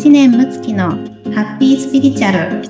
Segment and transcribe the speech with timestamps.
[0.00, 2.62] 知念睦月のハッピースピリチュアル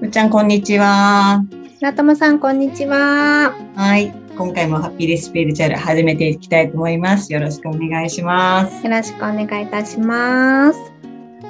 [0.00, 1.44] むっちゃんこんにちは。
[1.82, 4.14] なともさんこんにちははい。
[4.34, 7.30] 今回もハッピースピリチュアル始めていきたいと思います。
[7.30, 8.82] よろしくお願いします。
[8.82, 10.78] よろしくお願いいたします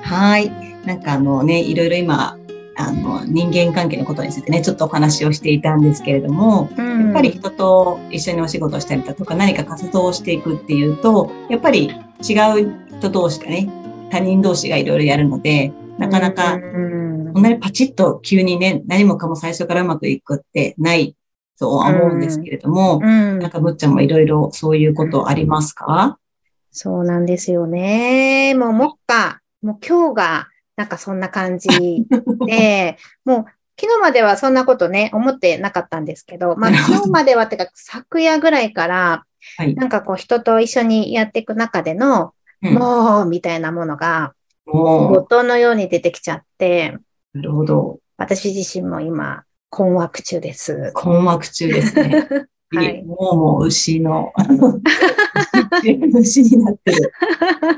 [0.02, 0.50] はい。
[0.84, 2.36] なんかあのね、いろいろ今、
[2.77, 7.05] あの、人間関係のことについてね、ちょっとお話をしていたんですけれども、うん。
[7.05, 11.91] やっぱり人と一緒にお仕事をしたりだとか、何か活動をしていくっていうと、やっぱり
[12.28, 13.69] 違う人同士がね、
[14.10, 17.33] 他人同士がいろいろやるので、なかなかうん。
[17.34, 21.16] なにパチッと急にね、何もかも最初からうまくいくってない
[21.59, 23.38] とは思うんですけれども、うん。
[23.38, 26.19] なんかむっちゃんもいろいろそういうことありますか？
[26.70, 28.55] そうなんですよね。
[28.55, 31.69] もう、もっか、もう今日が、なんかそんな感じ
[32.46, 33.45] で、もう、
[33.80, 39.25] 昨日まではそんなことね、思ってなかったんですけど、まあ昨日までは、てか昨夜ぐらいから、
[39.56, 39.75] はい。
[39.75, 44.33] なんかこう人と一緒にやっていく中での、うんもう、みたいなものが、
[44.64, 46.97] も音のように出てきちゃって、
[47.34, 47.98] う、なるほど。
[48.17, 50.92] 私自身も今、困惑中です。
[50.95, 52.28] 困惑中ですね。
[52.77, 54.33] はいもうもう牛の、
[56.14, 57.12] 牛になってる。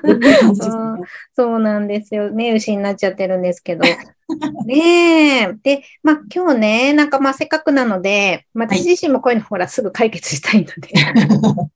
[0.55, 0.99] そう
[1.35, 2.53] そうなんですよね。
[2.53, 3.85] 牛になっちゃってるんですけど。
[4.67, 5.53] ねえ。
[5.63, 10.89] で、まあ今日ね、なんかまあせっかくなので、まあはい私自身もこういうのほらすぐ解決したいので、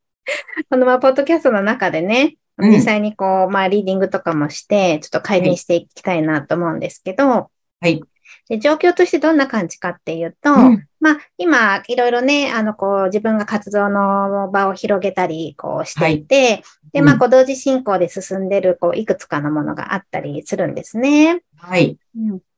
[0.70, 8.02] このまあポッドキャストの中でね、うん実際にこう、まあリーディングとかもして、ちょっと改善していきたいなと思うんですけど、はい。
[8.48, 10.86] で状況としてどんな感じかっていうと、うん。
[11.00, 17.18] まあ、今、いろいろね、あの、こう、自分が活動の場を広げたり、こうしていて、で、まあ、うん。
[17.20, 21.40] こう、同時進行で進んでる、こう、いくつかのものがあったりするんですね。
[21.56, 21.96] はい。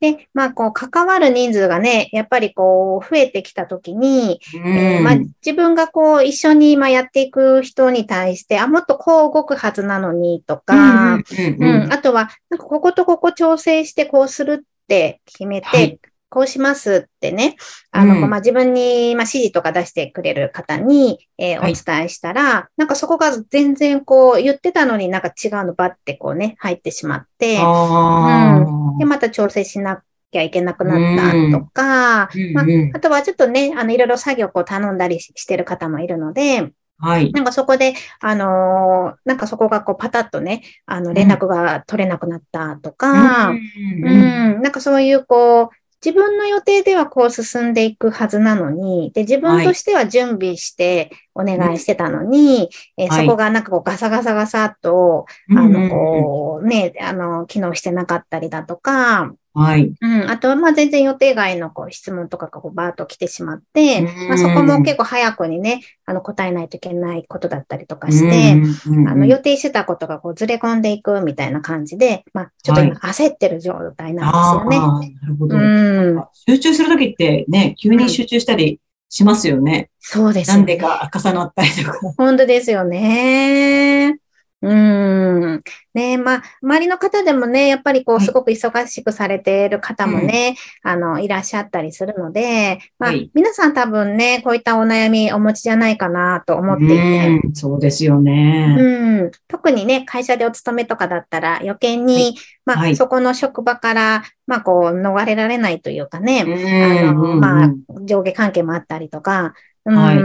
[0.01, 4.77] で、まあ、こう、関わる人数がね、やっぱりこう、増えてきたときに、うん。
[4.77, 15.99] えーまあ、自分がこう、一緒に、まあ、やっていく人に対して、あ、もっとこう動くはずなのに、とか、うんううんん、あとは、なんかこことここ調整してこうするって決めて、はい。
[16.33, 17.57] こうしますってね、
[17.91, 18.31] あの、うん。
[18.31, 21.73] まあ、自分に、まあ、指示とか出してくれる方に、えーはい。
[21.73, 28.65] お伝えしたら、なんかそこが全然こう言ってたのになんか違うのばってこうね、入ってしまって、あ
[28.99, 32.97] で、また調整しなきゃいけなくなったとか、まあーうんうん。
[32.97, 36.73] あとはちょっとね、あの、いろいろ作業をこう頼んだりししてる方もいるので、
[37.03, 37.33] はい。
[37.33, 44.05] なんかそこで、あのーなんかそこがこうパタッとね、あの、連絡が取れなくなったとか、ううん。
[44.05, 44.63] うん。
[44.63, 45.69] なんかそういうこう、
[46.05, 59.93] 自分の予定ではこう進んでいくはずなのに、で、自分としては準備してお願いしてたのに、えーはいそこがなんかこうガサガサガサっと、あの、こう、ね、あの、機能してなかったりだとか、はい。
[60.01, 68.63] うん、あとはまあ全然予定外のこう質問とかがこうバーッと来てしまって、うんまあそこも結構早くにね、あの答えないといけないことだったりとかして、
[69.07, 74.81] あの予定してたことがこうずれ込んでいくみたいな感じで、まあちょっと今焦ってる状態なんですよね。
[74.81, 75.57] あーなるほど。
[75.57, 78.81] うん、集中するときってね、急に集中したり
[79.13, 79.91] しますよね。
[80.01, 80.59] そうですよね。
[80.59, 81.99] なんでか重なったりとか。
[82.17, 84.17] 本当ですよね。
[84.63, 85.63] うん。
[85.93, 88.25] ねまあ、周りの方でもね、やっぱりこう、はい。
[88.25, 93.31] すごく忙しくされている方もね、あの、いらっしゃったりするので、まあ、はい。
[93.35, 98.77] 皆さん多分ね、こういったお悩みお持ちじゃないかなと思っていて、うんそうですよね。
[98.79, 102.35] うん、特にね、会社でお勤めとかだったら余計に、はい。
[102.65, 102.97] まあ、はい。
[102.97, 107.71] そこの職場から、まあ、こう、逃れられないというかね、うんあの、うんまあ、
[108.03, 109.53] 上下関係もあったりとか、うん、
[109.85, 110.19] はい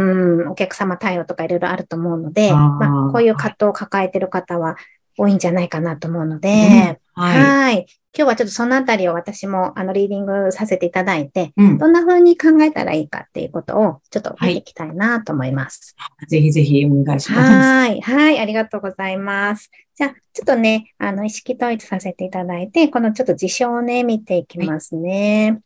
[0.50, 4.75] お客様対応とかいろいろあると思うので、まあ、こういう葛藤を抱えている方は
[5.18, 7.88] 多いんじゃないかなと思うので、うんはい、はい。
[8.16, 11.78] 今日はちょっとそのあたりを私もあのリーディングさせていただいて、うん。
[11.79, 15.95] どんな風に考えたらいいかっていうことをちょっと見ていきたいなと思います。
[16.28, 17.51] ぜひぜひお願いします。
[17.51, 18.01] はい。
[18.01, 18.39] はい。
[18.39, 19.72] ありがとうございます。
[19.95, 25.59] じゃあ、ちょっとね、あの、意識統一させていただいて、このちょっと事象をね、見ていきますね。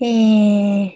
[0.00, 0.90] えー、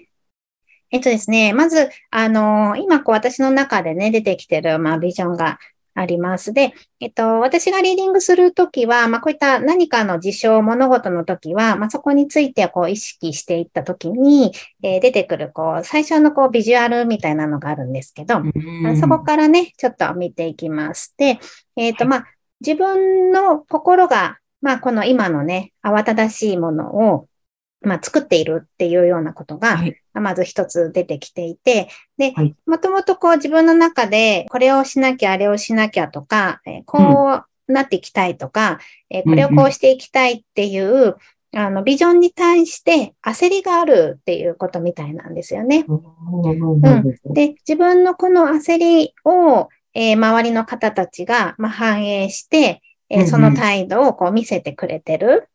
[0.92, 5.58] えっとですね、まず、あの、今、こう、私の中でね、出てきてる、まあ、ビジョンが
[5.94, 6.52] あります。
[6.52, 14.52] で、えっと、私がリーディングするときは、まあ、こういった何かの事象、物事のときは、まあ、そこについて、こう、意識していったときに、
[14.82, 21.14] えー出てくる、こう、最初の、こう、ビジュアルみたいなのがあるんですけど、うんそこからね、ちょっと見ていきます。
[21.16, 21.38] で、
[21.76, 22.26] えっ、と、まあ、
[22.60, 27.26] 自分の心が、まあ、この今のね、慌ただしいものを、
[27.82, 29.96] まあ、作っているっていうようなことが、はい。
[30.12, 31.88] まず一つ出てきていて、
[32.18, 41.16] ではい、もともとこう自分の中で、これをしなきゃ、あれをしなきゃとか、えーこうなっていきたいとか、えーこれをこうしていきたいっていう、
[41.52, 45.84] あの、ビジョンに対して焦りがあるっていうことみたいなんですよね。
[45.88, 55.48] うん、で、自分のこの焦りを、えー、周りの方たちが、まあ、反映して、えー、その態度をこう見せてくれてる。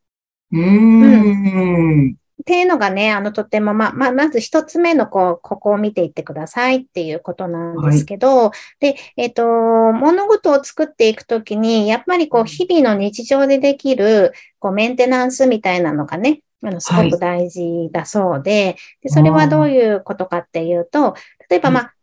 [2.42, 21.16] っていうのがね、あの、とても、ま、ま、まず一つ目の、こう、ここを見ていってくださいっていうことなんですけど、はい、で、えっ、ー、と、物事を作っていくときに、やっぱりこう、日々の日常でできる、こう、メンテナンスみたいなのがね、あの、すごく大事だそうで、はい、で、それはどういうことかっていうと、
[21.50, 21.94] 例えば、まあ、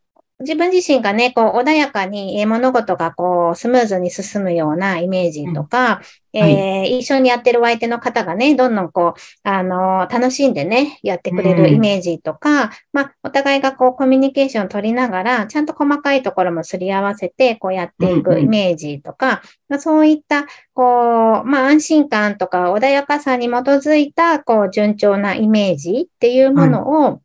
[0.43, 6.01] 自分自身がね、こう、穏やかに物事がこう、スムーズに進むようなイメージとか、
[6.33, 6.41] うん。
[6.41, 27.21] はい、えー、一緒にやってるお相手の方がね、どんどんこう、あの、楽しんでね、やってくれるイメージとか、うん、まあ、お互いがこう、コミュニケーションを取りながら、ちゃんと細かいところもすり合わせて、こうやっていくイメージとか、まあ、そういった、こう、まあ、安心感とか穏やかさに基づいた、こう、順調なイメージっていうものを、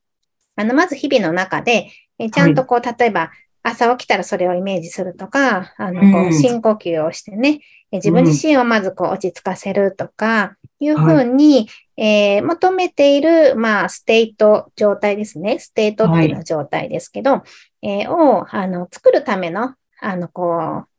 [0.57, 3.31] あの、まず日々の中で、えちゃんとこう、例えば、
[3.63, 7.61] 朝起きたらそれをイメージするとか、あの、こう、深呼吸をしてね、
[7.93, 15.59] 自分自身をまずこう落ち着かせるとか、いうふうに、えー、求めている、まあ、 state 状態ですね。
[15.59, 17.45] state っていうのは状態ですけど、は
[17.83, 20.57] い、えー、を、あの、作るための、あの、こう、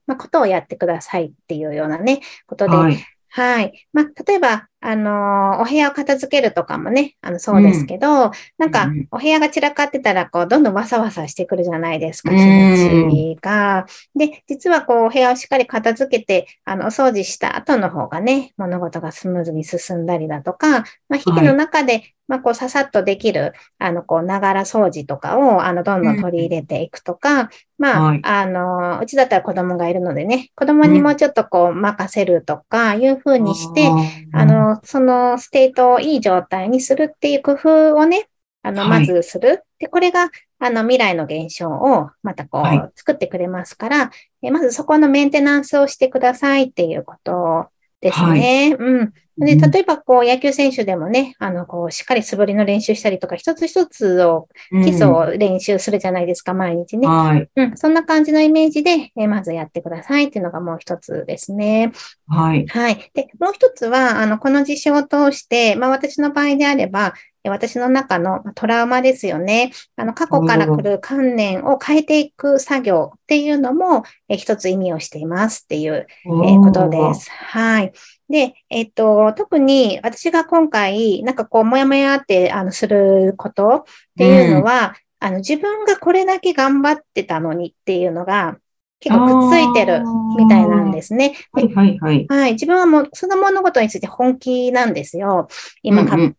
[0.07, 2.97] まあ、ことをやってくださいっていうようなね、ことで、はい、
[3.29, 3.87] はい。
[3.93, 8.71] まあ、例えば、あの、お部屋を片付けるとかもね、あの、そうですけど、うん、なん。
[8.71, 13.85] か、お部屋が散らかってたら、こう、どんどんわさわさしてくるじゃないですか、気持ちが。
[14.15, 27.49] で、実はこう、お部屋をしっかり片付けて、あの、お掃除した後の方がね、物事がスムーズに進んだりだとか、まあ、日々の中で、まあ、こう、ささっとできる、あの、こう、ながら掃除とかを、あの、どんどん取り入れていくとか、うん、
[27.79, 38.29] まあ、はい、あの、うちだったら子供がいるのでね、子供にもちょっとこう、任せるとか、いうふうにして、うん、あの、その state をいい状態にするっていう工夫をね、
[38.61, 39.49] あの、まずする。
[39.49, 40.29] はい、で、これが、
[40.59, 44.11] あの、未来の現象をまたこう、作ってくれますから、
[44.41, 47.67] えまずそこのメンテナンスをしてくださいっていうこと
[48.01, 48.75] ですね。
[48.77, 49.13] はい、うん。
[49.39, 57.07] で、例えば、こう、野球選手でもね、あの、こう、しっかり素振りの練習したりとか、一つ一つを、基礎を練習するじゃないですか、うん、毎日ね。
[57.07, 57.49] はい。
[57.55, 57.77] うん。
[57.77, 61.91] そんな感じのイメージで、えまずやってくださいっていうのがもう一つですね。
[62.27, 62.67] はい。
[62.67, 63.11] はい。
[63.13, 67.13] で、もう一つは、あの、この実証を通して、まあ、私の場合であれば、
[67.49, 69.71] 私の中のトラウマですよね。
[69.95, 77.29] あの、過去から来る観念を変えていく作業っていうのも、え一つ意味をしていますっていう、えことです。
[77.31, 77.91] はい。
[78.29, 83.83] で、えっと、特に私が今回、なんかこう、もやもやって、あの、することっ
[84.17, 88.57] ていうのは、うん、あの、自分がこれだけ頑張ってたのにっていうのが、
[88.99, 90.03] 結構くっついてる
[90.37, 91.35] みたいなんですね。
[91.53, 92.25] はいはいはい。
[92.27, 92.53] はい。
[92.53, 95.47] 自分はもう、その物事について本気なんですよ。
[95.81, 96.35] 今、うんうん、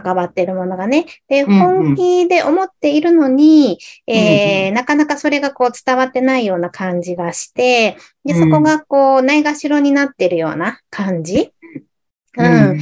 [0.00, 1.06] 関わっているものがね。
[1.28, 11.52] で、本気で思っているのに、うんうん、えー、なかなかそれがこう伝わってないような感じがして、で、そこがこう、ないがしろになっているような感じ？
[12.36, 12.46] うん。
[12.46, 12.80] うん、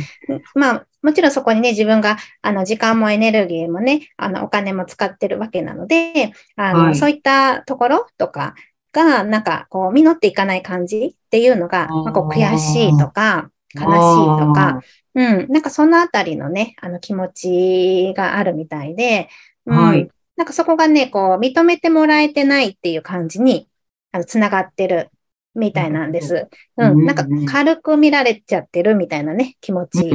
[0.55, 8.55] まあ、もちろんそこにね、自分が、あの、時間もエネルギーもね、あの、お金も使ってるわけなので、あの、はい、そういったところとか
[8.93, 14.81] が、なんか、こう、実っていかない感じっていうのが、まあ、こう、悔しいとか、悲しいとか、
[15.15, 15.47] うん。
[15.49, 19.29] なんかそのあたりのね、あの気持ちがあるみたいで、
[19.67, 20.09] うん、はい。
[20.37, 23.69] なんかそこがね、こう、認めてもらえてないっていう感じに、
[24.13, 25.11] あの、つながってる
[25.55, 26.49] みたいなんです。
[26.79, 27.05] うん。
[27.05, 30.11] なんか軽く見られちゃってるみたいなね、気持ち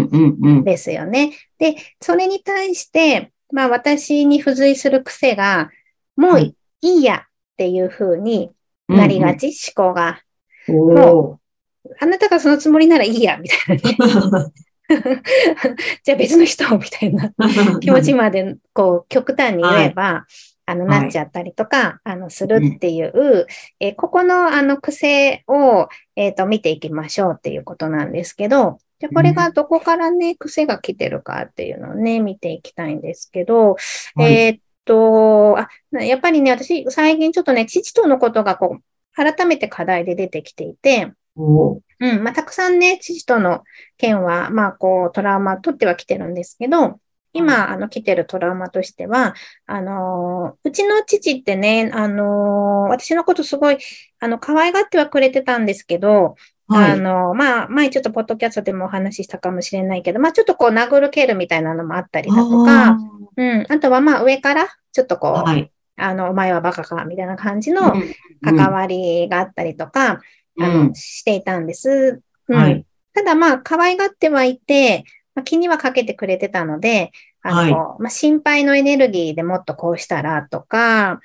[0.64, 1.34] ですよね。
[1.60, 5.70] で、それに対して、まあ私に付随する癖が、
[6.16, 7.20] もういいやっ
[7.58, 8.52] ていう風に
[8.88, 10.22] なりがち、思考が。
[10.68, 11.40] も
[11.86, 14.52] う、あなたがそのつもりならいいや、みたいなね。
[16.04, 17.32] じゃあ別の人みたいな
[17.80, 20.32] 気持ちまで、こう、極端に言えば、はい、
[20.68, 23.46] あの、なっちゃったりとか、はい、あの、するっていう、うん、
[23.80, 33.76] えー、ここの、あの、癖を、えっ、ー、と、見ていきましょうっていうことなんですけど、じゃこれがどこからね、癖が来てるかっていうのをね、見ていきたいんですけど、
[34.16, 35.70] はい、えっと、あ、
[36.04, 41.12] やっぱりね、私、最近ちょっとね、父とのことがこう、改めて課題で出てきていて、
[42.00, 43.64] うん、まあ、たくさんね、父との
[43.98, 47.00] 件は、まあ、こう、トラウマ取っては来てるんですけど、
[47.34, 49.36] 今、あの、来てるトラウマとしては、
[49.66, 53.78] あの、うちの父ってね、あの、私のことすごい、
[54.20, 56.36] あの、可愛がってはくれてたんですけど、
[56.68, 62.98] はい、あの、まあ、前ちょっとポッドキャストでもお話ししたかもしれないけど、まあ、ちょっとこう、殴る蹴るみたいなのもあったりだとか、
[63.38, 63.66] うん。
[63.70, 67.94] あとはまあ、上から、ちょっとこう、はい、あの、お前はバカか、みたいな感じの
[68.44, 70.20] 関わりがあったりとか、うん
[70.60, 72.22] あの、していたんです。
[72.48, 72.56] うん。
[72.56, 75.04] はい、ただまあ、可愛がってはいて、
[75.36, 77.12] まあ、気にはかけてくれてたので、
[77.42, 81.20] あの、はい、まあ、心配のエネルギーでもっとこうしたらとか、あ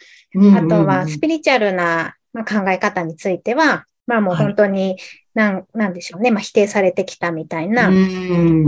[0.69, 4.97] とはスピリチュアルな考え方については、まあもう本当に、
[5.35, 6.31] なん、なんでしょうね。
[6.31, 7.91] まあ否定されてきたみたいな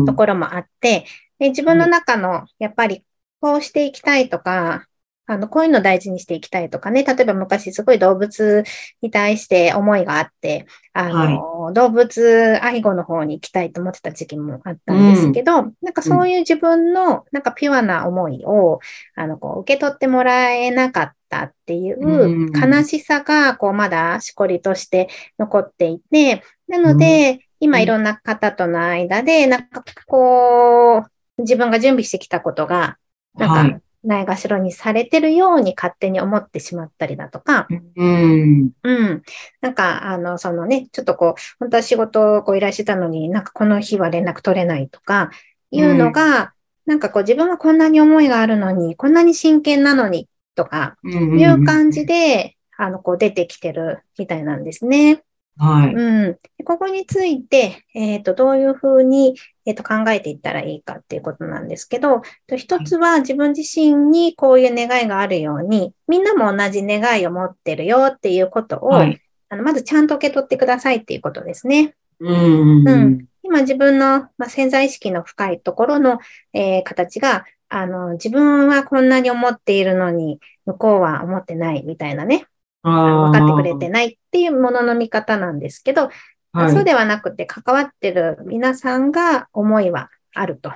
[0.07, 1.05] ところもあって、
[1.39, 3.05] で自分の中の、やっぱり
[3.41, 4.87] こうしていきたいとか、
[5.27, 7.03] あの、こういうの大事にしていきたいとかね。
[7.03, 8.63] 例えば昔すごい動物
[9.01, 18.81] に対して思いがあって、あの、はい、動物愛護の方に行きたいと思ってた時期もあったんですけど、うん、なんかそういう自分の、なんかピュアな思いを、
[19.15, 32.99] あの、こう、受け取ってもらえなかったっていう悲しさが、こう、まだしこりとして残っていて、なので、今いろんな方との間で、なんかこう、自分が準備してきたことが、
[33.37, 38.71] なんか、ないがしろにされてるように勝手に思ってしまったりだとか、うん。
[38.83, 39.23] うん。
[39.61, 45.31] なんか、あの、そのね、ちょっとこう、本当は仕事をこう依頼してたのになんかこの日は連絡取れないとか、
[45.71, 46.53] いうのが、
[46.87, 55.23] うん、なんかこう自分はこんなに思いがあるのに、こんなに真剣なのにとか、いう感じで、あの、こう出てきてるみたいなんですね。
[55.57, 55.95] はい。
[55.95, 56.39] うん。
[56.65, 62.23] ここについて、えっ、ー、と、どういうふうに、えっ、ー、と、考えていったらいいかっていうことなんですけど、
[62.57, 71.95] 一つは自分自身にこういう願いがあるように、みんなも同じ願いを持ってるよっていうことを、はい、あのまずちゃんと受け取ってくださいっていうことですね。
[72.19, 72.89] うん。
[72.89, 73.27] うん。
[73.45, 76.19] 今自分の、まあ、潜在意識の深いところの、
[76.53, 82.47] えー、形が、あの、自分はこんなに思っているのに、向こうは思ってないみたいなね。
[82.91, 86.11] 分かってくれてないっていうものの見方なんですけど、
[86.53, 90.73] はい、そうではなくて関わってる皆さんが思いはあると。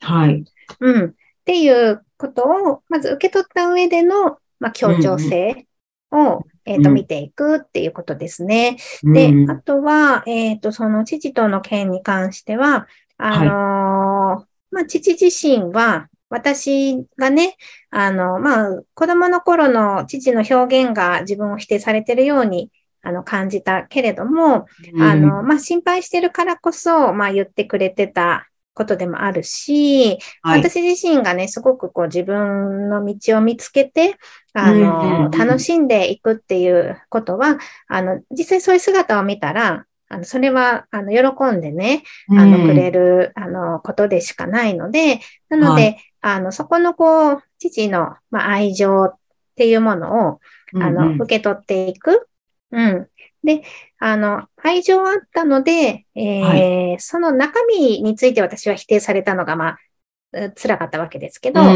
[0.00, 0.44] はい。
[0.80, 1.04] うん。
[1.10, 1.12] っ
[1.44, 5.66] ていうことを、まず受け取った上での、まあ、協調性
[6.10, 8.78] を、うん、えっ、ー、と、見ていくっていうことですね。
[9.02, 17.56] うん、で、あとは、えっ、ー、と、その父との件に関しては、あのーはい、まあ、父自身は、私がね、
[17.90, 22.70] あの、まあ、子供の頃の父の表現が自分を否定されているように、
[23.02, 34.16] あの、感じたけれども、うん、あの、まあ、心配してるからこそ、まあ、言ってくれてたことでもあるし、はい、私自身がね、すごくこう自分の道を見つけて、
[34.54, 37.58] あの、楽しんでいくっていうことは、
[37.88, 49.14] あの、実際そういう姿を見たら、あの、それは、あの、喜んでね、あの、くれる、あの、ことでしかないので、なので、はい、あの、そこの、こう、父の、まあ、愛情っ
[49.56, 50.40] ていうものを、
[50.74, 51.12] あの、うん。
[51.14, 52.28] うん、受け取っていく。
[52.70, 53.08] うん。
[53.44, 53.62] で、
[53.98, 59.78] あの、愛情あったので、えーはい、その中身について私は否定されたのが、まあ、
[60.54, 61.72] 辛かったわけですけど、うん、う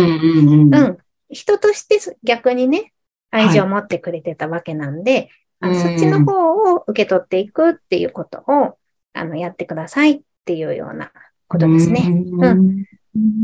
[0.70, 0.98] んうん、
[1.28, 2.92] 人として逆にね、
[3.30, 8.78] 愛情を持ってくれてたわけなんで、はい、あのそっちの方を受け取っていくっていうことを、
[9.12, 11.10] あの、やってくださいっていうような
[11.48, 12.02] ことですね。
[12.06, 12.84] うん、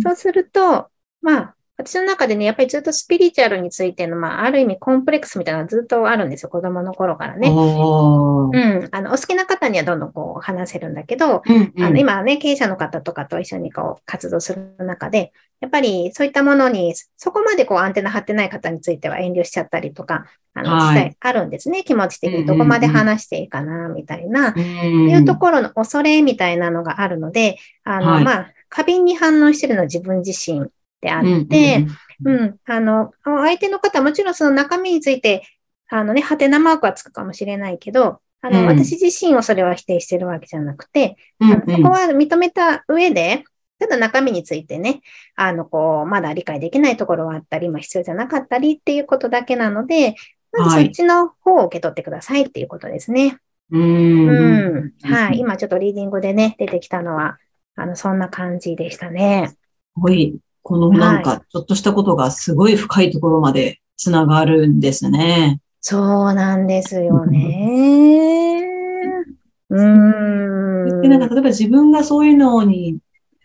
[0.03, 0.89] そうすると、
[1.23, 7.49] まあ、私の中でね、やっぱりずっとスピリチュアルについての、まあ、ある意味コンプレックスみたいなのがずっとあるんですよ、子供の頃からね。
[7.49, 8.89] うん。
[8.93, 21.83] あの、お好きな方にはどんどんこう話せるんだけど、うんうん、あの今ね、経営者の方とかと一緒にこう活動する中で、やっぱりそういったものに、そこまでこうアンテナ張ってない方については遠慮しちゃったりとか、あの、実際あるんですね。
[21.83, 30.71] 気持ち的にどこまで話していいかな、みたいな、いうところの恐れみたいなのがあるので、あの、はい、まあ、過敏に反応してるのは自分自身
[31.03, 31.87] であって、
[32.25, 35.43] うん、あの、相手の方もちろんその中身について、
[35.91, 43.45] あのね、ハテナマークはつくかもしれないけど、あの、うん、私自身をそれは否定してるわけじゃなくて、うんうん、ここは認めた上で、
[43.79, 45.01] ただ中身についてね、
[45.35, 50.15] あの、こう、まだ理解できないところはあったり、まあ必要じゃなかったりっていうことだけなので、
[50.53, 53.39] まずそっちの方を受け取ってくださいっていうことですね。
[53.71, 55.13] はい、うんうん。
[55.13, 55.39] はい。
[55.39, 57.39] 今ちょっとリーディングでね、出てきたのは、
[57.75, 59.53] あの、そんな感じでしたね。
[59.95, 60.37] はい。
[60.73, 65.61] このなんか、ちょっとしたことがすごい深いところまでつながるんですね。
[65.83, 68.65] そうなんですよね。
[69.69, 71.03] うん。
[71.03, 72.97] で、なんか、例えば自分がそういうのに、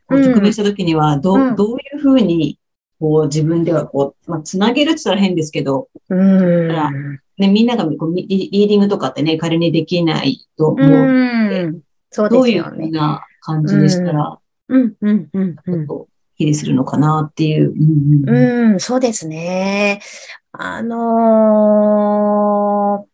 [0.09, 2.59] 直面したときには、ど、うん、どういうふうに、
[2.97, 6.69] こう、自分ではこう、まあ、つなげるって言ったら変ですけど、うん。
[7.37, 12.77] ね、みんながこうリーディングとかってね、仮にできないと思うので、うん、そうですよね。
[12.77, 15.87] どういうふうな感じでしたら、うん、うん、うん、うん。
[16.37, 17.73] 比例するのかなっていう。
[17.73, 17.75] う
[18.31, 20.01] ん、うん、そうですね。
[20.51, 23.07] あのー、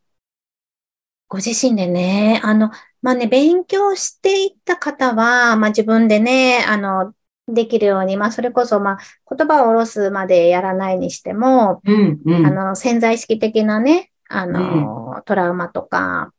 [1.30, 2.70] ご自身でね、あの、
[3.01, 7.13] まあね、勉強していった方は、まあ自分でね、あの、
[7.48, 8.98] できるように、まあそれこそ、まあ
[9.36, 16.34] 言葉を下ろすまでやらないにしても、うんうん、あの、潜在意識的なね、あの、うん、トラウマとか、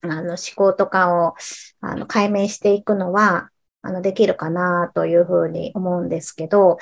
[0.00, 1.34] あの、思考とかを、
[1.80, 3.50] あの、解明していくのは、
[3.84, 6.78] あの、できるかなというふうに思うんですけど、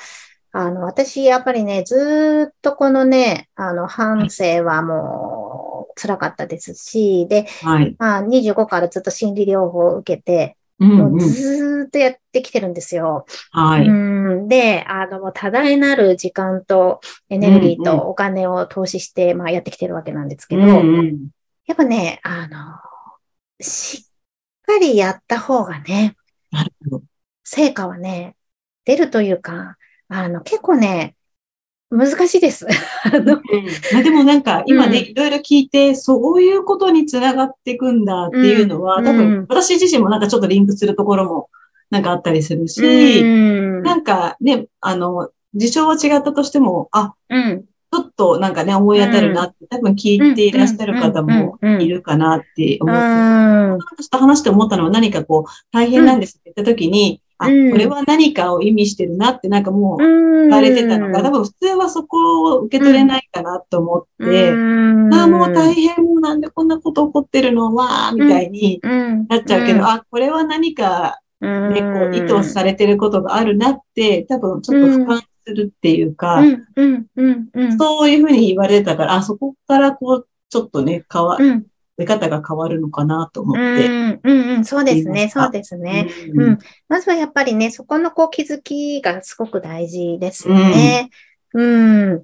[0.53, 7.95] あの、私、やっぱりね、ずっとこのね、あの、反省はもう辛かったですし、で、はい。
[7.99, 11.19] まあ、25からずっと心理療法を受けて、うんもううん。
[11.19, 13.25] ずーっとやってきてるんですよ。
[13.51, 13.87] はい。
[13.87, 21.27] うんで、あの、もう多大なる時間とエネルギーとお金を投資して、まあ、やってきてるわけなんですけど、うんうん。
[21.65, 22.79] やっぱね、あの、
[23.59, 26.15] しっかりやった方がね。
[27.53, 28.35] 成果はね、
[28.85, 31.15] 出るというか、あの、結構ね、
[31.91, 32.65] 難しいです。
[33.05, 39.05] あのまあでもなんか今ね、うんいろいろ聞いて、そういうことにつながっていくんだっていうのは、うん。
[39.05, 41.49] 多分うん私自身もなんかちょっとリンクするところも
[41.91, 43.83] なんかあったりするし、うん。
[43.83, 47.65] なんかね、あの、事象は違ったとしても、あ、うん。
[47.93, 53.79] ちょっとなんかね、思い当たるなって、多分聞いていらっしゃる方もいるかなって思って、うん。
[53.79, 57.71] ちょっと話して思ったのは何かこう、大変なんですって言った時に、あ、うん。
[57.71, 65.13] これは何かを意味してるなってなんかもう言言われてたのが、多分普通はそこを受け取れないかなと思って、うん。
[65.13, 69.27] ああ、もう大変、もうなんでこんなこと起こってるのわーみたいにうん。
[69.27, 76.41] なっちゃうけど、あ、これは何かね、こう意図されてることがあるなって、多分ちょっと俯瞰するっていうか、
[77.77, 81.65] そういうふうに言われてたから、あ、そこからこう、ちょっとね、変わ、うん
[81.97, 83.87] 見方が変わるのかなと思うって。
[83.87, 86.07] んうんうんそうですね、そうですね。
[86.35, 86.57] ううんん。
[86.87, 91.09] まずはやっぱりね、そこのこう気づきがすごく大事ですよね。
[91.53, 92.23] うん。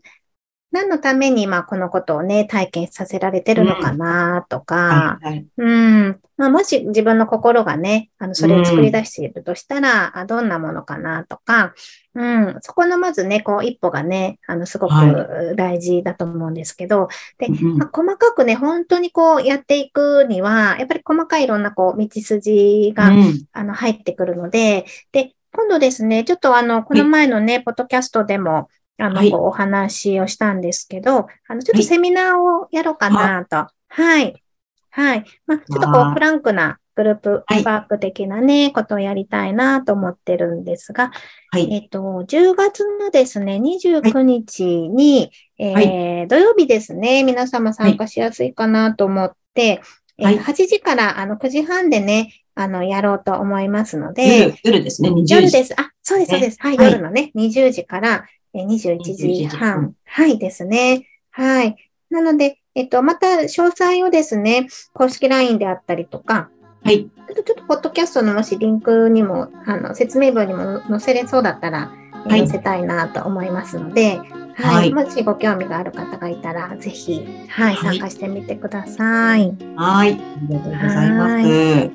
[0.72, 5.48] 何のために、まあ、このことをね、体験させられてるのかなとか、はいはい。
[5.58, 5.72] う
[6.10, 6.20] ん。
[6.38, 11.74] まあ、もし自分の心がね、あの、それを作り出しているとしたら、あどんなものかなとか、
[12.14, 12.58] うん。
[12.62, 17.08] そこのまずね、こう、一歩がね、あの、すごはく大事だと思うんですけど、
[17.40, 23.46] で、うんまあ、細かくね、本当にこう、やっていくには、やっぱり細かいいろんなこう、道筋が、うん。
[23.54, 33.68] あの、入ってくるので、で、今度ですね、ちょっとあの、この前のね、ポッドキャストでも、あの、はいお話をしたんですけど、あの、ちょっはいとセミナーをやろうかなと。
[33.88, 34.44] はい。
[34.92, 35.26] はい。
[35.48, 41.12] まあ、ちょっとこう、フランクなグループはいワーク的なね、ことをやりたいなと思ってるんですが、
[41.52, 41.74] はい。
[41.74, 49.82] えっと、10月のですね、29日に、えー土曜日ですね、皆様参加しやすいかなと思って、
[50.22, 55.34] はいえー8時からあの9時半でね、あの、やろうと思いますので、夜、夜ですね、20時。
[55.36, 55.74] 夜です。
[55.80, 56.58] あ、そうです、そうです。
[56.60, 59.80] はい、はい夜のね、20時からえー21 21時時半。
[59.80, 61.08] うんはいですね。
[61.32, 61.76] はい。
[62.10, 66.50] なので、えっと、また詳細をですね、公式 LINE であったりとか、
[66.84, 67.10] はい。
[67.30, 74.26] あとちょっとポッドキャストのもしリンクにも、あの、説明文にも載せれそうだったら、えーはい載せたいなと思いますので、はい。
[74.56, 79.56] はいもしご興味がある方がいたら、ぜひ、はい、はい参加してみてください。
[79.76, 80.12] はい。
[80.12, 80.16] あ
[80.50, 81.40] りがとうございま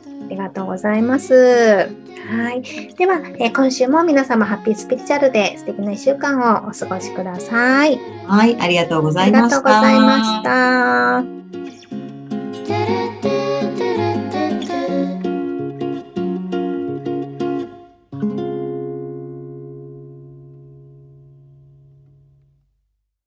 [0.00, 0.13] す。
[0.26, 1.34] ありがとうございます。
[1.34, 2.62] はい。
[2.96, 7.98] では、えー今週も皆様ハッピースピリチュアルで素敵な一週間をお過ごしください。
[8.26, 8.56] はい。
[8.60, 9.62] ありがとうござありがとういました。
[9.62, 10.42] ございまし
[12.88, 13.03] た。